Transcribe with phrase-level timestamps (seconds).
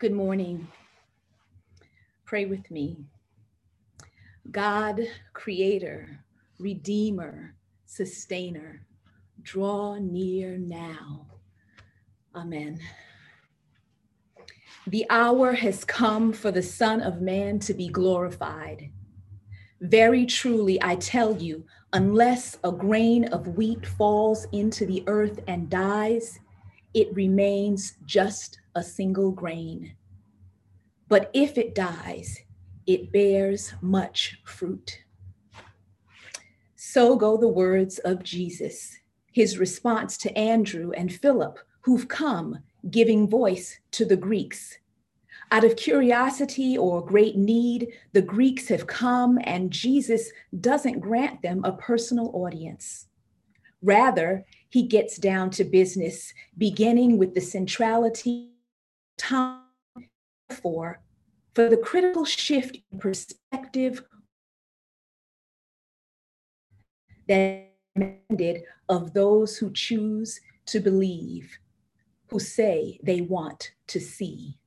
[0.00, 0.66] Good morning.
[2.24, 3.04] Pray with me.
[4.50, 4.98] God,
[5.34, 6.24] creator,
[6.58, 8.86] redeemer, sustainer,
[9.42, 11.26] draw near now.
[12.34, 12.80] Amen.
[14.86, 18.90] The hour has come for the Son of Man to be glorified.
[19.82, 25.68] Very truly, I tell you, unless a grain of wheat falls into the earth and
[25.68, 26.39] dies,
[26.94, 29.94] it remains just a single grain.
[31.08, 32.38] But if it dies,
[32.86, 34.98] it bears much fruit.
[36.76, 38.98] So go the words of Jesus,
[39.32, 42.58] his response to Andrew and Philip, who've come
[42.90, 44.78] giving voice to the Greeks.
[45.52, 51.64] Out of curiosity or great need, the Greeks have come, and Jesus doesn't grant them
[51.64, 53.06] a personal audience.
[53.82, 58.50] Rather, he gets down to business, beginning with the centrality
[59.18, 59.60] time
[60.48, 61.00] for
[61.54, 64.04] for the critical shift in perspective
[67.28, 71.58] that demanded of those who choose to believe,
[72.28, 74.59] who say they want to see.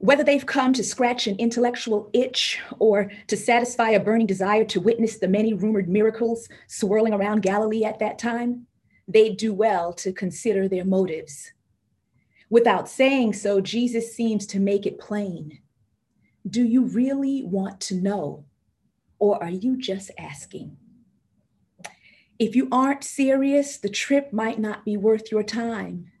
[0.00, 4.80] Whether they've come to scratch an intellectual itch or to satisfy a burning desire to
[4.80, 8.66] witness the many rumored miracles swirling around Galilee at that time,
[9.08, 11.52] they'd do well to consider their motives.
[12.48, 15.58] Without saying so, Jesus seems to make it plain.
[16.48, 18.44] Do you really want to know,
[19.18, 20.76] or are you just asking?
[22.38, 26.12] If you aren't serious, the trip might not be worth your time.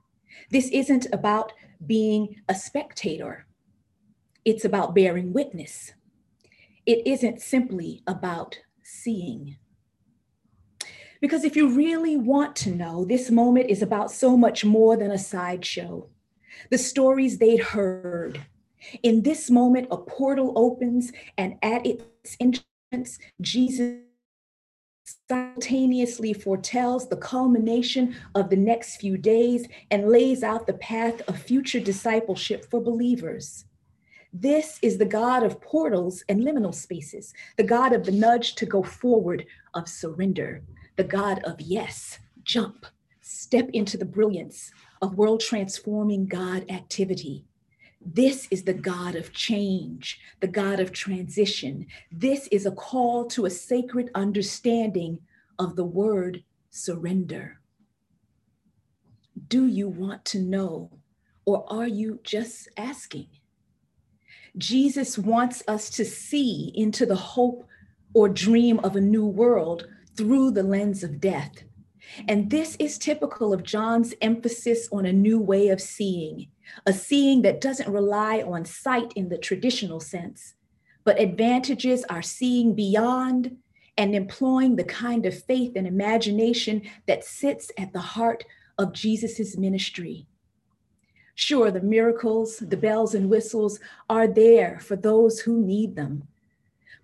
[0.50, 1.52] This isn't about
[1.86, 3.46] being a spectator
[4.44, 5.92] it's about bearing witness.
[6.86, 9.56] It isn't simply about seeing.
[11.20, 15.10] Because if you really want to know, this moment is about so much more than
[15.10, 16.08] a sideshow.
[16.70, 18.46] The stories they'd heard.
[19.02, 23.98] In this moment, a portal opens, and at its entrance, Jesus
[25.28, 31.40] simultaneously foretells the culmination of the next few days and lays out the path of
[31.40, 33.64] future discipleship for believers.
[34.32, 38.66] This is the God of portals and liminal spaces, the God of the nudge to
[38.66, 40.62] go forward, of surrender,
[40.96, 42.86] the God of yes, jump,
[43.22, 47.46] step into the brilliance of world transforming God activity.
[48.04, 51.86] This is the God of change, the God of transition.
[52.12, 55.20] This is a call to a sacred understanding
[55.58, 57.60] of the word surrender.
[59.48, 60.90] Do you want to know,
[61.44, 63.28] or are you just asking?
[64.56, 67.66] Jesus wants us to see into the hope
[68.14, 69.86] or dream of a new world
[70.16, 71.62] through the lens of death.
[72.26, 76.48] And this is typical of John's emphasis on a new way of seeing,
[76.86, 80.54] a seeing that doesn't rely on sight in the traditional sense,
[81.04, 83.56] but advantages our seeing beyond
[83.96, 88.44] and employing the kind of faith and imagination that sits at the heart
[88.78, 90.26] of Jesus's ministry.
[91.40, 93.78] Sure, the miracles, the bells and whistles
[94.10, 96.26] are there for those who need them.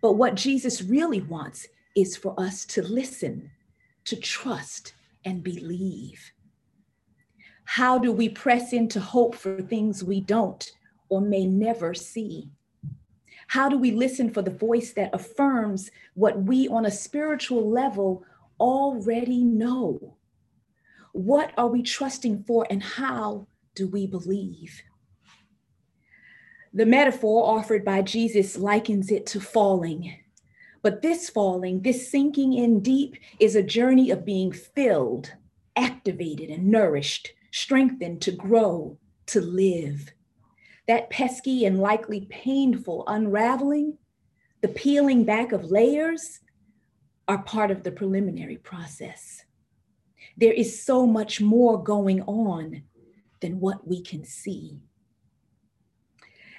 [0.01, 3.53] But what Jesus really wants is for us to listen,
[4.07, 6.33] to trust, and believe.
[7.65, 10.69] How do we press into hope for things we don't
[11.09, 12.51] or may never see?
[13.47, 18.25] How do we listen for the voice that affirms what we on a spiritual level
[18.59, 20.17] already know?
[21.13, 24.83] What are we trusting for and how do we believe?
[26.73, 30.17] The metaphor offered by Jesus likens it to falling.
[30.83, 35.33] But this falling, this sinking in deep, is a journey of being filled,
[35.77, 40.13] activated, and nourished, strengthened to grow, to live.
[40.87, 43.97] That pesky and likely painful unraveling,
[44.61, 46.41] the peeling back of layers,
[47.29, 49.45] are part of the preliminary process.
[50.37, 52.83] There is so much more going on
[53.45, 54.79] than what we can see.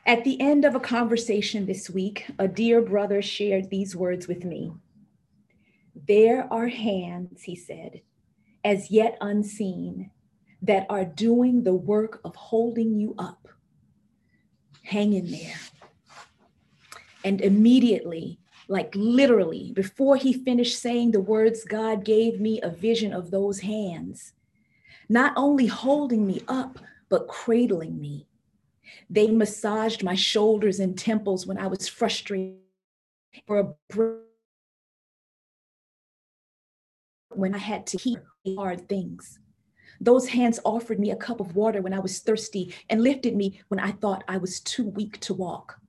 [0.06, 4.46] At the end of a conversation this week, a dear brother shared these words with
[4.46, 4.72] me.
[6.08, 8.02] There are hands, he said,
[8.64, 10.12] as yet unseen,
[10.62, 13.48] that are doing the work of holding you up.
[14.84, 15.58] Hang in there.
[17.24, 18.38] And immediately,
[18.68, 23.62] like literally, before he finished saying the words, God gave me a vision of those
[23.62, 24.35] hands
[25.10, 26.80] not only holding me up,
[27.10, 28.28] but cradling me.
[29.10, 32.60] They massaged my shoulders and temples when I was frustrated
[33.48, 33.74] for a
[37.30, 38.24] when I had to hear
[38.56, 39.40] hard things.
[40.00, 43.62] Those hands offered me a cup of water when I was thirsty and lifted me
[43.68, 45.80] when I thought I was too weak to walk.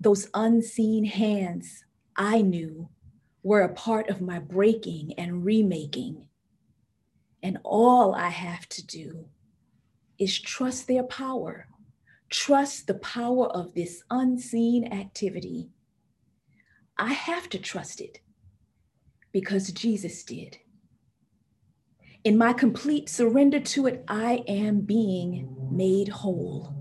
[0.00, 1.84] Those unseen hands
[2.16, 2.88] I knew
[3.42, 6.26] were a part of my breaking and remaking.
[7.42, 9.26] And all I have to do
[10.18, 11.66] is trust their power,
[12.30, 15.70] trust the power of this unseen activity.
[16.96, 18.20] I have to trust it
[19.32, 20.58] because Jesus did.
[22.22, 26.72] In my complete surrender to it, I am being made whole.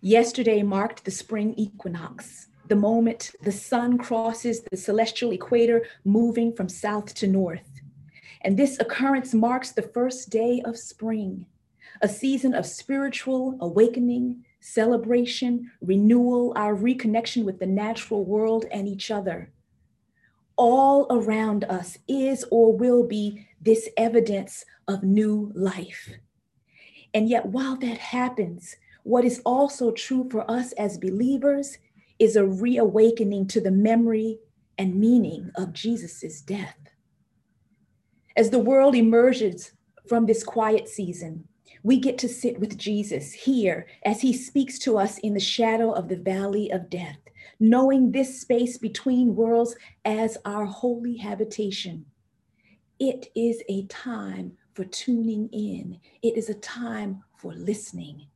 [0.00, 6.68] Yesterday marked the spring equinox, the moment the sun crosses the celestial equator, moving from
[6.68, 7.75] south to north.
[8.46, 11.46] And this occurrence marks the first day of spring,
[12.00, 19.10] a season of spiritual awakening, celebration, renewal, our reconnection with the natural world and each
[19.10, 19.52] other.
[20.54, 26.08] All around us is or will be this evidence of new life.
[27.12, 31.78] And yet, while that happens, what is also true for us as believers
[32.20, 34.38] is a reawakening to the memory
[34.78, 36.85] and meaning of Jesus' death.
[38.36, 39.72] As the world emerges
[40.06, 41.48] from this quiet season,
[41.82, 45.90] we get to sit with Jesus here as he speaks to us in the shadow
[45.92, 47.16] of the valley of death,
[47.58, 49.74] knowing this space between worlds
[50.04, 52.04] as our holy habitation.
[52.98, 58.26] It is a time for tuning in, it is a time for listening.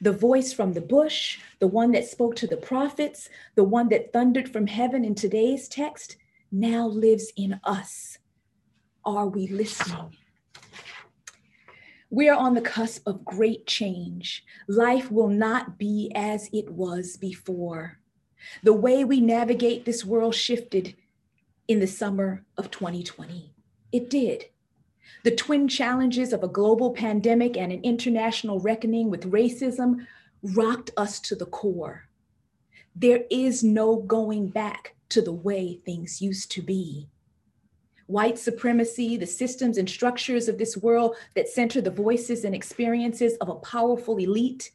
[0.00, 4.12] The voice from the bush, the one that spoke to the prophets, the one that
[4.12, 6.16] thundered from heaven in today's text,
[6.52, 8.18] now lives in us
[9.04, 10.16] are we listening?
[12.10, 14.44] We are on the cusp of great change.
[14.68, 17.98] Life will not be as it was before.
[18.62, 20.94] The way we navigate this world shifted
[21.66, 23.52] in the summer of 2020.
[23.90, 24.46] It did.
[25.24, 30.06] The twin challenges of a global pandemic and an international reckoning with racism
[30.42, 32.08] rocked us to the core.
[32.94, 37.08] There is no going back to the way things used to be
[38.06, 43.36] white supremacy, the systems and structures of this world that center the voices and experiences
[43.40, 44.70] of a powerful elite,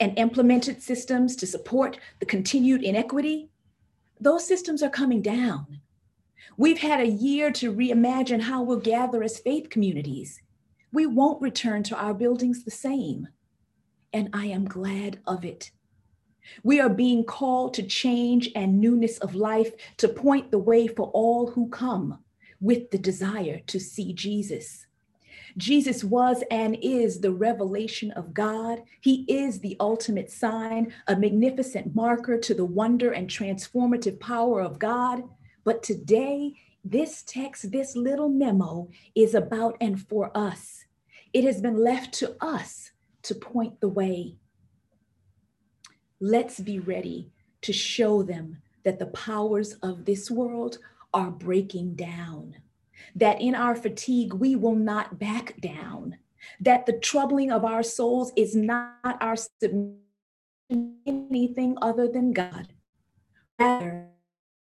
[0.00, 3.48] and implemented systems to support the continued inequity,
[4.20, 5.80] those systems are coming down.
[6.56, 10.40] We've had a year to reimagine how we'll gather as faith communities.
[10.92, 13.28] We won't return to our buildings the same.
[14.12, 15.70] And I am glad of it.
[16.62, 21.08] We are being called to change and newness of life to point the way for
[21.08, 22.18] all who come
[22.60, 24.86] with the desire to see Jesus.
[25.56, 28.82] Jesus was and is the revelation of God.
[29.00, 34.78] He is the ultimate sign, a magnificent marker to the wonder and transformative power of
[34.78, 35.22] God.
[35.64, 36.54] But today,
[36.84, 40.84] this text, this little memo is about and for us.
[41.32, 42.92] It has been left to us
[43.22, 44.36] to point the way.
[46.20, 47.30] Let's be ready
[47.62, 50.78] to show them that the powers of this world
[51.12, 52.56] are breaking down.
[53.14, 56.18] That in our fatigue, we will not back down.
[56.60, 60.00] That the troubling of our souls is not our submission
[60.70, 62.68] to anything other than God.
[63.58, 64.08] Rather,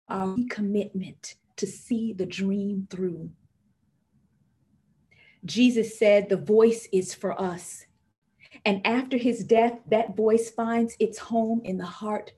[0.08, 3.30] our commitment to see the dream through.
[5.44, 7.86] Jesus said, The voice is for us.
[8.64, 12.32] And after his death, that voice finds its home in the heart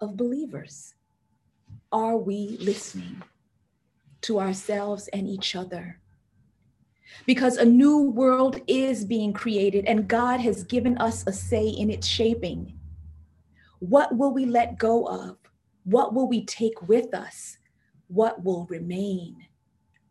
[0.00, 0.94] of believers.
[1.90, 3.22] Are we listening?
[4.26, 6.00] To ourselves and each other.
[7.26, 11.90] Because a new world is being created and God has given us a say in
[11.90, 12.78] its shaping.
[13.78, 15.38] What will we let go of?
[15.84, 17.58] What will we take with us?
[18.08, 19.46] What will remain?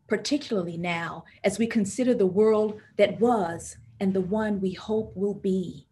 [0.08, 5.34] Particularly now, as we consider the world that was and the one we hope will
[5.34, 5.86] be.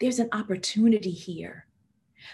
[0.00, 1.66] There's an opportunity here.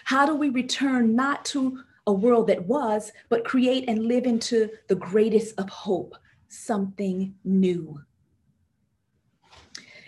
[0.05, 4.69] How do we return not to a world that was, but create and live into
[4.87, 6.15] the greatest of hope,
[6.47, 8.01] something new.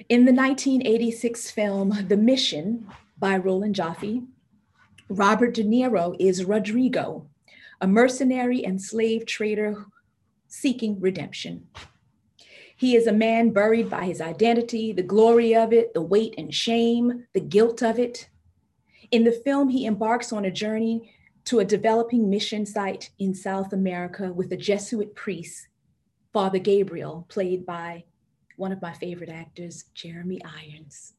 [0.09, 4.23] In the 1986 film The Mission by Roland Joffe,
[5.09, 7.27] Robert De Niro is Rodrigo,
[7.79, 9.85] a mercenary and slave trader
[10.47, 11.67] seeking redemption.
[12.75, 16.53] He is a man buried by his identity, the glory of it, the weight and
[16.53, 18.27] shame, the guilt of it.
[19.11, 21.13] In the film, he embarks on a journey
[21.51, 25.67] to a developing mission site in South America with a Jesuit priest,
[26.31, 28.05] Father Gabriel, played by
[28.55, 31.11] one of my favorite actors, Jeremy Irons.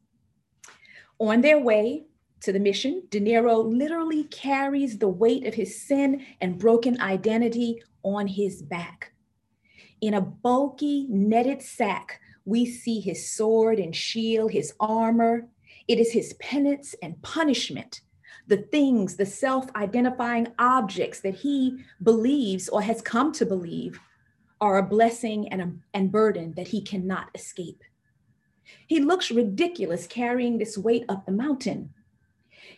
[1.18, 2.04] On their way
[2.40, 7.82] to the mission, De Niro literally carries the weight of his sin and broken identity
[8.02, 9.12] on his back.
[10.00, 15.48] In a bulky netted sack, we see his sword and shield, his armor.
[15.88, 18.00] It is his penance and punishment,
[18.46, 24.00] the things, the self identifying objects that he believes or has come to believe
[24.60, 27.82] are a blessing and, a, and burden that he cannot escape.
[28.86, 31.92] He looks ridiculous carrying this weight up the mountain.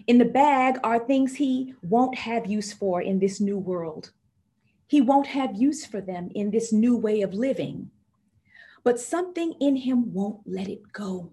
[0.07, 4.11] In the bag are things he won't have use for in this new world.
[4.87, 7.91] He won't have use for them in this new way of living.
[8.83, 11.33] But something in him won't let it go.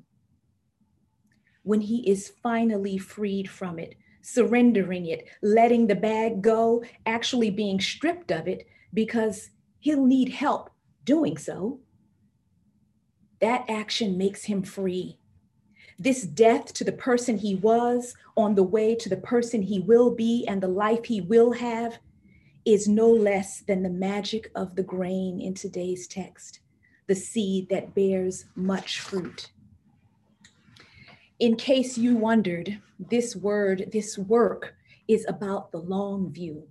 [1.64, 7.80] When he is finally freed from it, surrendering it, letting the bag go, actually being
[7.80, 9.50] stripped of it because
[9.80, 10.70] he'll need help
[11.04, 11.80] doing so,
[13.40, 15.18] that action makes him free.
[15.98, 20.12] This death to the person he was on the way to the person he will
[20.12, 22.00] be and the life he will have
[22.66, 26.60] is no less than the magic of the grain in today's text,
[27.08, 29.52] the seed that bears much fruit.
[31.42, 34.76] In case you wondered, this word, this work
[35.08, 36.68] is about the long view.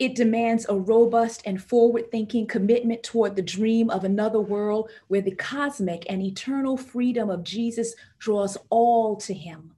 [0.00, 5.20] It demands a robust and forward thinking commitment toward the dream of another world where
[5.20, 9.76] the cosmic and eternal freedom of Jesus draws all to him.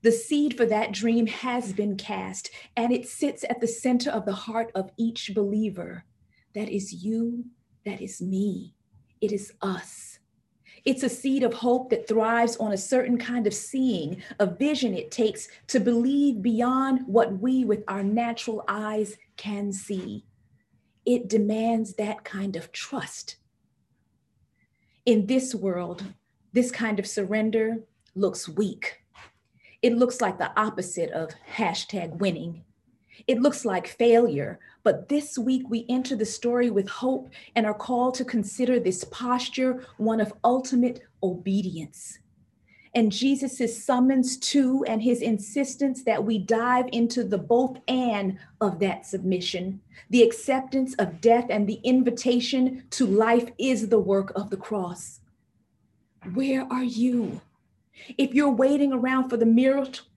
[0.00, 4.24] The seed for that dream has been cast, and it sits at the center of
[4.24, 6.06] the heart of each believer.
[6.54, 7.44] That is you,
[7.84, 8.72] that is me,
[9.20, 10.20] it is us.
[10.84, 14.94] It's a seed of hope that thrives on a certain kind of seeing, a vision
[14.94, 20.24] it takes to believe beyond what we with our natural eyes can see.
[21.06, 23.36] It demands that kind of trust.
[25.06, 26.04] In this world,
[26.52, 27.78] this kind of surrender
[28.14, 29.02] looks weak
[29.82, 32.64] it looks like the opposite of hashtag winning.
[33.26, 34.58] It looks like failure.
[34.82, 39.04] But this week we enter the story with hope and are called to consider this
[39.04, 42.18] posture one of ultimate obedience.
[42.94, 48.80] And Jesus' summons to and his insistence that we dive into the both and of
[48.80, 49.80] that submission.
[50.10, 55.20] The acceptance of death and the invitation to life is the work of the cross.
[56.34, 57.40] Where are you?
[58.18, 59.46] If you're waiting around for the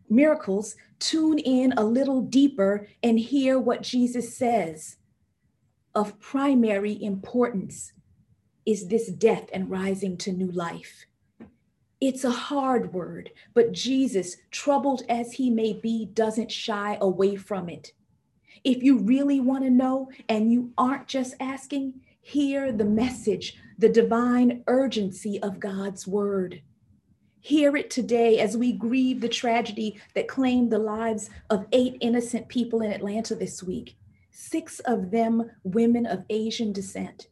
[0.10, 4.98] miracles, tune in a little deeper and hear what Jesus says.
[5.94, 7.94] Of primary importance
[8.66, 11.06] is this death and rising to new life.
[12.02, 17.70] It's a hard word, but Jesus, troubled as he may be, doesn't shy away from
[17.70, 17.94] it.
[18.64, 23.90] If you really want to know and you aren't just asking, hear the message, the
[23.90, 26.62] divine urgency of God's word.
[27.46, 32.48] Hear it today as we grieve the tragedy that claimed the lives of eight innocent
[32.48, 33.96] people in Atlanta this week,
[34.32, 37.28] six of them women of Asian descent.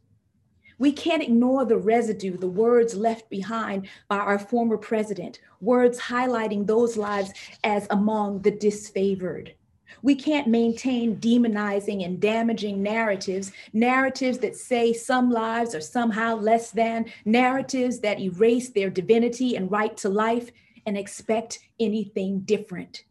[0.78, 6.68] We can't ignore the residue, the words left behind by our former president, words highlighting
[6.68, 7.32] those lives
[7.64, 9.54] as among the disfavored.
[10.02, 16.70] We can't maintain demonizing and damaging narratives, narratives that say some lives are somehow less
[16.70, 20.50] than, narratives that erase their divinity and right to life
[20.86, 23.04] and expect anything different.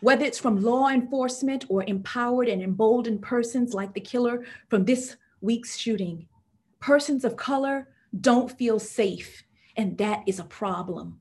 [0.00, 5.16] Whether it's from law enforcement or empowered and emboldened persons like the killer from this
[5.40, 6.28] week's shooting,
[6.80, 7.88] persons of color
[8.20, 9.42] don't feel safe,
[9.76, 11.20] and that is a problem.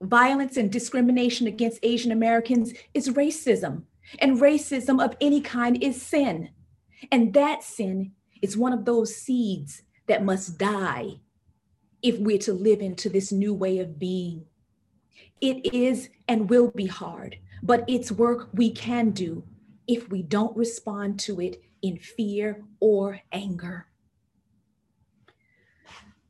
[0.00, 3.82] Violence and discrimination against Asian Americans is racism,
[4.18, 6.50] and racism of any kind is sin.
[7.12, 11.20] And that sin is one of those seeds that must die
[12.02, 14.46] if we're to live into this new way of being.
[15.40, 19.44] It is and will be hard, but it's work we can do
[19.86, 23.86] if we don't respond to it in fear or anger.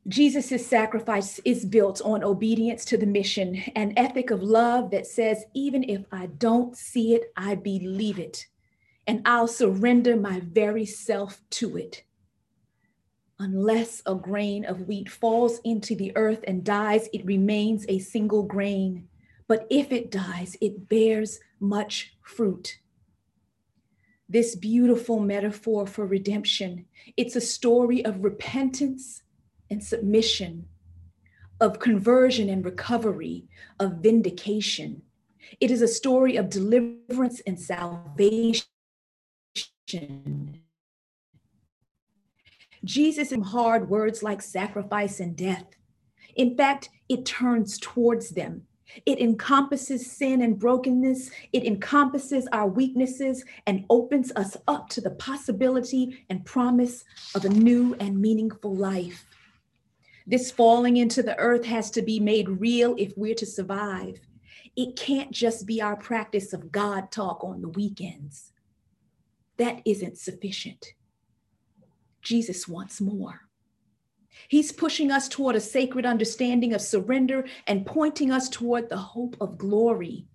[0.07, 5.45] Jesus' sacrifice is built on obedience to the mission, an ethic of love that says,
[5.53, 8.47] even if I don't see it, I believe it,
[9.05, 12.03] and I'll surrender my very self to it.
[13.37, 18.43] Unless a grain of wheat falls into the earth and dies, it remains a single
[18.43, 19.07] grain.
[19.47, 22.79] But if it dies, it bears much fruit.
[24.27, 26.85] This beautiful metaphor for redemption,
[27.17, 29.21] it's a story of repentance
[29.71, 30.67] and submission,
[31.59, 33.45] of conversion and recovery,
[33.79, 35.01] of vindication.
[35.59, 38.65] It is a story of deliverance and salvation.
[42.83, 45.65] Jesus in hard words like sacrifice and death.
[46.35, 48.63] In fact, it turns towards them.
[49.05, 51.31] It encompasses sin and brokenness.
[51.53, 57.49] It encompasses our weaknesses and opens us up to the possibility and promise of a
[57.49, 59.25] new and meaningful life.
[60.27, 64.19] This falling into the earth has to be made real if we're to survive.
[64.75, 68.53] It can't just be our practice of God talk on the weekends.
[69.57, 70.93] That isn't sufficient.
[72.21, 73.41] Jesus wants more.
[74.47, 79.35] He's pushing us toward a sacred understanding of surrender and pointing us toward the hope
[79.41, 80.27] of glory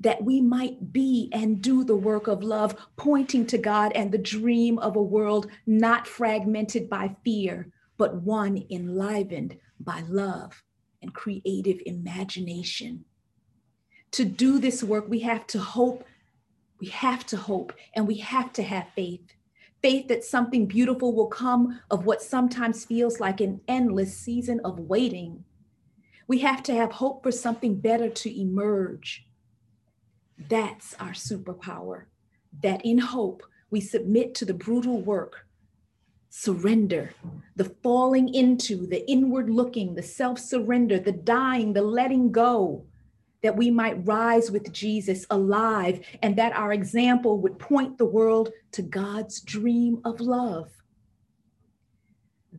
[0.00, 4.18] that we might be and do the work of love, pointing to God and the
[4.18, 10.62] dream of a world not fragmented by fear, but one enlivened by love
[11.02, 13.04] and creative imagination.
[14.12, 16.04] To do this work, we have to hope,
[16.80, 19.34] we have to hope, and we have to have faith.
[19.82, 24.78] Faith that something beautiful will come of what sometimes feels like an endless season of
[24.78, 25.44] waiting.
[26.26, 29.26] We have to have hope for something better to emerge.
[30.48, 32.04] That's our superpower,
[32.62, 35.47] that in hope we submit to the brutal work
[36.30, 37.12] surrender,
[37.56, 42.84] the falling into, the inward looking, the self surrender, the dying, the letting go,
[43.42, 48.50] that we might rise with Jesus alive and that our example would point the world
[48.72, 50.70] to God's dream of love.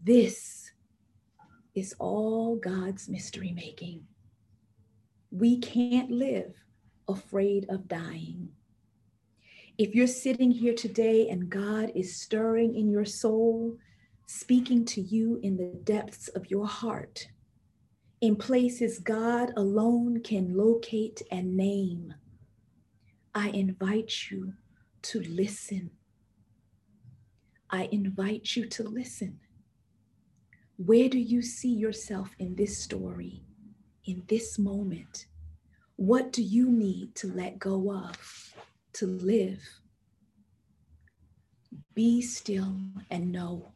[0.03, 0.71] This
[1.75, 4.05] is all God's mystery making.
[5.31, 6.53] We can't live
[7.07, 8.49] afraid of dying.
[9.79, 13.77] If you're sitting here today and God is stirring in your soul,
[14.27, 17.29] speaking to you in the depths of your heart,
[18.19, 22.13] in places God alone can locate and name,
[23.33, 24.51] I invite you
[25.03, 25.91] to listen.
[27.69, 29.39] I invite you to listen.
[30.75, 33.43] Where do you see yourself in this story,
[34.03, 35.27] in this moment?
[35.95, 38.48] What do you need to let go of?
[38.93, 39.61] To live.
[41.93, 42.75] Be still
[43.09, 43.73] and know.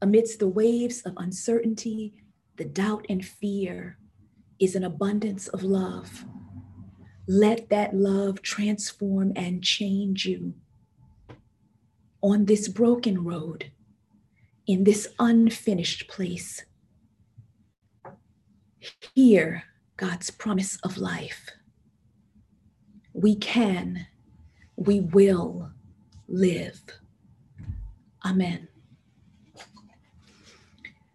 [0.00, 2.14] Amidst the waves of uncertainty,
[2.56, 3.98] the doubt and fear
[4.58, 6.24] is an abundance of love.
[7.28, 10.54] Let that love transform and change you.
[12.20, 13.70] On this broken road,
[14.66, 16.64] in this unfinished place,
[19.14, 19.64] hear
[19.96, 21.50] God's promise of life.
[23.12, 24.06] We can
[24.86, 25.70] we will
[26.28, 26.80] live.
[28.24, 28.68] Amen.